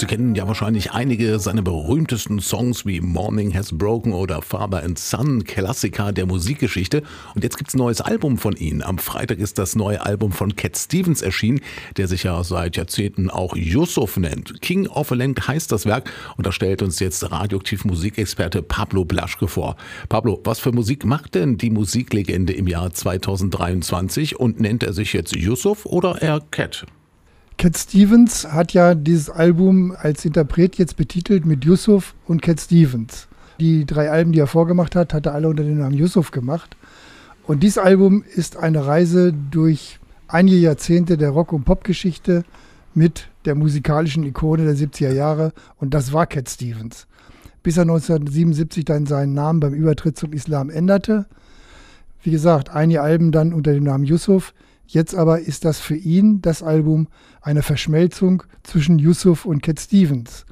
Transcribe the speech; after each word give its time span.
Sie 0.00 0.06
kennen 0.06 0.36
ja 0.36 0.46
wahrscheinlich 0.46 0.92
einige 0.92 1.40
seiner 1.40 1.62
berühmtesten 1.62 2.38
Songs 2.38 2.86
wie 2.86 3.00
Morning 3.00 3.52
Has 3.52 3.76
Broken 3.76 4.12
oder 4.12 4.42
Father 4.42 4.84
and 4.84 4.96
Son, 4.96 5.42
Klassiker 5.42 6.12
der 6.12 6.24
Musikgeschichte. 6.24 7.02
Und 7.34 7.42
jetzt 7.42 7.58
gibt's 7.58 7.74
ein 7.74 7.78
neues 7.78 8.00
Album 8.00 8.38
von 8.38 8.54
Ihnen. 8.54 8.84
Am 8.84 8.98
Freitag 8.98 9.38
ist 9.38 9.58
das 9.58 9.74
neue 9.74 10.00
Album 10.00 10.30
von 10.30 10.54
Cat 10.54 10.78
Stevens 10.78 11.20
erschienen, 11.20 11.62
der 11.96 12.06
sich 12.06 12.22
ja 12.22 12.44
seit 12.44 12.76
Jahrzehnten 12.76 13.28
auch 13.28 13.56
Yusuf 13.56 14.16
nennt. 14.16 14.62
King 14.62 14.86
of 14.86 15.10
a 15.10 15.16
Land 15.16 15.48
heißt 15.48 15.72
das 15.72 15.84
Werk 15.84 16.12
und 16.36 16.46
da 16.46 16.52
stellt 16.52 16.80
uns 16.80 17.00
jetzt 17.00 17.28
radioaktiv 17.32 17.84
Musikexperte 17.84 18.62
Pablo 18.62 19.04
Blaschke 19.04 19.48
vor. 19.48 19.74
Pablo, 20.08 20.40
was 20.44 20.60
für 20.60 20.70
Musik 20.70 21.04
macht 21.06 21.34
denn 21.34 21.58
die 21.58 21.70
Musiklegende 21.70 22.52
im 22.52 22.68
Jahr 22.68 22.92
2023 22.92 24.38
und 24.38 24.60
nennt 24.60 24.84
er 24.84 24.92
sich 24.92 25.12
jetzt 25.12 25.34
Yusuf 25.34 25.86
oder 25.86 26.22
eher 26.22 26.40
Cat? 26.52 26.86
Cat 27.58 27.76
Stevens 27.76 28.46
hat 28.52 28.72
ja 28.72 28.94
dieses 28.94 29.28
Album 29.28 29.92
als 29.98 30.24
Interpret 30.24 30.76
jetzt 30.76 30.96
betitelt 30.96 31.44
mit 31.44 31.64
Yusuf 31.64 32.14
und 32.28 32.40
Cat 32.40 32.60
Stevens. 32.60 33.26
Die 33.58 33.84
drei 33.84 34.12
Alben, 34.12 34.30
die 34.30 34.38
er 34.38 34.46
vorgemacht 34.46 34.94
hat, 34.94 35.12
hat 35.12 35.26
er 35.26 35.34
alle 35.34 35.48
unter 35.48 35.64
dem 35.64 35.78
Namen 35.78 35.96
Yusuf 35.96 36.30
gemacht. 36.30 36.76
Und 37.48 37.64
dieses 37.64 37.78
Album 37.78 38.22
ist 38.22 38.56
eine 38.56 38.86
Reise 38.86 39.32
durch 39.32 39.98
einige 40.28 40.56
Jahrzehnte 40.56 41.16
der 41.16 41.30
Rock- 41.30 41.52
und 41.52 41.64
Popgeschichte 41.64 42.44
mit 42.94 43.28
der 43.44 43.56
musikalischen 43.56 44.22
Ikone 44.22 44.64
der 44.64 44.76
70er 44.76 45.12
Jahre. 45.12 45.52
Und 45.78 45.94
das 45.94 46.12
war 46.12 46.28
Cat 46.28 46.48
Stevens. 46.48 47.08
Bis 47.64 47.76
er 47.76 47.82
1977 47.82 48.84
dann 48.84 49.06
seinen 49.06 49.34
Namen 49.34 49.58
beim 49.58 49.74
Übertritt 49.74 50.16
zum 50.16 50.32
Islam 50.32 50.70
änderte. 50.70 51.26
Wie 52.22 52.30
gesagt, 52.30 52.70
einige 52.70 53.02
Alben 53.02 53.32
dann 53.32 53.52
unter 53.52 53.72
dem 53.72 53.82
Namen 53.82 54.04
Yusuf. 54.04 54.54
Jetzt 54.90 55.14
aber 55.14 55.40
ist 55.40 55.66
das 55.66 55.78
für 55.80 55.96
ihn, 55.96 56.40
das 56.40 56.62
Album, 56.62 57.08
eine 57.42 57.62
Verschmelzung 57.62 58.42
zwischen 58.62 58.98
Yusuf 58.98 59.44
und 59.44 59.62
Cat 59.62 59.78
Stevens. 59.80 60.46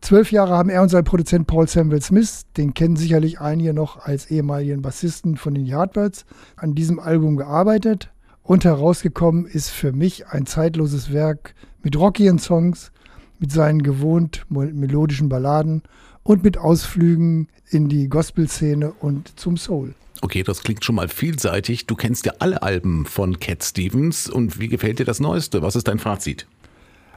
Zwölf 0.00 0.32
Jahre 0.32 0.54
haben 0.54 0.70
er 0.70 0.82
und 0.82 0.88
sein 0.88 1.04
Produzent 1.04 1.46
Paul 1.46 1.68
Samuel 1.68 2.02
Smith, 2.02 2.46
den 2.56 2.74
kennen 2.74 2.96
sicherlich 2.96 3.40
einige 3.40 3.72
noch 3.72 4.04
als 4.04 4.28
ehemaligen 4.28 4.82
Bassisten 4.82 5.36
von 5.36 5.54
den 5.54 5.66
Yardbirds, 5.66 6.26
an 6.56 6.74
diesem 6.74 6.98
Album 6.98 7.36
gearbeitet. 7.36 8.10
Und 8.42 8.64
herausgekommen 8.64 9.46
ist 9.46 9.70
für 9.70 9.92
mich 9.92 10.26
ein 10.26 10.46
zeitloses 10.46 11.12
Werk 11.12 11.54
mit 11.80 11.96
rockigen 11.96 12.40
Songs, 12.40 12.90
mit 13.38 13.52
seinen 13.52 13.84
gewohnt 13.84 14.44
melodischen 14.48 15.28
Balladen 15.28 15.82
und 16.24 16.42
mit 16.42 16.58
Ausflügen 16.58 17.46
in 17.70 17.88
die 17.88 18.08
Gospelszene 18.08 18.92
und 18.92 19.38
zum 19.38 19.56
Soul. 19.56 19.94
Okay, 20.24 20.42
das 20.42 20.62
klingt 20.62 20.82
schon 20.82 20.94
mal 20.94 21.08
vielseitig. 21.08 21.86
Du 21.86 21.96
kennst 21.96 22.24
ja 22.24 22.32
alle 22.38 22.62
Alben 22.62 23.04
von 23.04 23.40
Cat 23.40 23.62
Stevens. 23.62 24.26
Und 24.26 24.58
wie 24.58 24.68
gefällt 24.68 24.98
dir 24.98 25.04
das 25.04 25.20
Neueste? 25.20 25.60
Was 25.60 25.76
ist 25.76 25.86
dein 25.86 25.98
Fazit? 25.98 26.46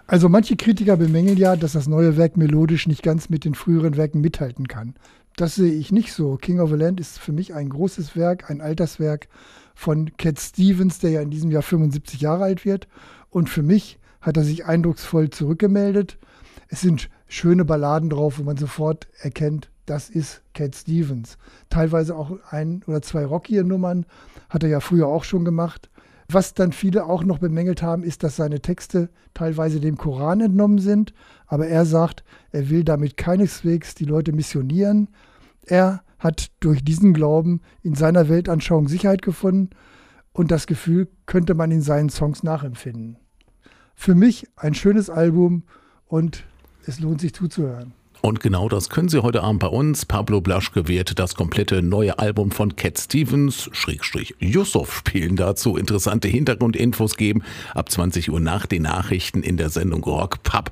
Also 0.08 0.28
manche 0.28 0.58
Kritiker 0.58 0.98
bemängeln 0.98 1.38
ja, 1.38 1.56
dass 1.56 1.72
das 1.72 1.88
neue 1.88 2.18
Werk 2.18 2.36
melodisch 2.36 2.86
nicht 2.86 3.04
ganz 3.04 3.30
mit 3.30 3.46
den 3.46 3.56
früheren 3.56 3.96
Werken 3.96 4.20
mithalten 4.20 4.68
kann. 4.68 4.94
Das 5.38 5.56
sehe 5.56 5.72
ich 5.72 5.94
nicht 5.94 6.12
so. 6.12 6.36
King 6.36 6.60
of 6.60 6.70
the 6.70 6.76
Land 6.76 7.00
ist 7.00 7.18
für 7.18 7.32
mich 7.32 7.54
ein 7.54 7.70
großes 7.70 8.18
Werk, 8.18 8.52
ein 8.52 8.60
Alterswerk 8.60 9.30
von 9.74 10.12
Cat 10.18 10.38
Stevens, 10.42 11.00
der 11.00 11.12
ja 11.12 11.22
in 11.22 11.30
diesem 11.30 11.50
Jahr 11.50 11.62
75 11.62 12.20
Jahre 12.20 12.44
alt 12.44 12.66
wird. 12.66 12.90
Und 13.30 13.50
für 13.50 13.64
mich 13.64 14.00
hat 14.20 14.36
er 14.36 14.44
sich 14.44 14.66
eindrucksvoll 14.66 15.30
zurückgemeldet. 15.30 16.18
Es 16.70 16.82
sind 16.82 17.10
schöne 17.28 17.66
Balladen 17.66 18.10
drauf, 18.10 18.40
wo 18.40 18.44
man 18.44 18.58
sofort 18.58 19.08
erkennt, 19.20 19.70
das 19.86 20.10
ist 20.10 20.42
Cat 20.54 20.76
Stevens. 20.76 21.38
Teilweise 21.70 22.16
auch 22.16 22.38
ein 22.50 22.84
oder 22.88 23.02
zwei 23.02 23.26
rockige 23.26 23.64
Nummern, 23.64 24.06
hat 24.50 24.64
er 24.64 24.70
ja 24.70 24.80
früher 24.80 25.08
auch 25.08 25.24
schon 25.24 25.46
gemacht. 25.46 25.90
Was 26.30 26.54
dann 26.54 26.74
viele 26.74 27.06
auch 27.06 27.24
noch 27.24 27.38
bemängelt 27.38 27.82
haben, 27.82 28.04
ist, 28.04 28.22
dass 28.22 28.36
seine 28.36 28.60
Texte 28.60 29.10
teilweise 29.34 29.80
dem 29.80 29.98
Koran 29.98 30.42
entnommen 30.42 30.80
sind. 30.80 31.14
Aber 31.46 31.68
er 31.68 31.86
sagt, 31.86 32.26
er 32.52 32.70
will 32.70 32.84
damit 32.84 33.16
keineswegs 33.16 33.96
die 33.96 34.04
Leute 34.04 34.34
missionieren. 34.34 35.08
Er 35.66 36.04
hat 36.20 36.52
durch 36.60 36.84
diesen 36.84 37.14
Glauben 37.14 37.62
in 37.82 37.96
seiner 37.96 38.28
Weltanschauung 38.28 38.90
Sicherheit 38.90 39.22
gefunden 39.22 39.70
und 40.34 40.52
das 40.52 40.68
Gefühl 40.68 41.08
könnte 41.26 41.54
man 41.54 41.72
in 41.72 41.82
seinen 41.82 42.10
Songs 42.10 42.44
nachempfinden. 42.44 43.18
Für 43.96 44.16
mich 44.16 44.48
ein 44.58 44.74
schönes 44.74 45.10
Album 45.10 45.64
und 46.08 46.44
es 46.88 47.00
lohnt 47.00 47.22
sich 47.22 47.34
zuzuhören. 47.34 47.94
Und 48.22 48.40
genau 48.40 48.68
das 48.68 48.90
können 48.90 49.10
Sie 49.10 49.22
heute 49.22 49.44
Abend 49.44 49.60
bei 49.60 49.68
uns. 49.68 50.06
Pablo 50.06 50.42
Blaschke 50.42 50.88
wird 50.88 51.20
das 51.20 51.36
komplette 51.36 51.84
neue 51.84 52.18
Album 52.18 52.52
von 52.52 52.76
Cat 52.76 52.98
Stevens, 52.98 53.70
Schrägstrich 53.74 54.36
Yusuf, 54.40 54.98
spielen 54.98 55.36
dazu 55.36 55.78
interessante 55.78 56.28
Hintergrundinfos 56.28 57.16
geben. 57.16 57.44
Ab 57.76 57.92
20 57.92 58.32
Uhr 58.32 58.40
nach 58.40 58.66
den 58.66 58.84
Nachrichten 58.84 59.44
in 59.44 59.58
der 59.58 59.70
Sendung 59.70 60.04
Rock 60.04 60.42
Pub. 60.44 60.72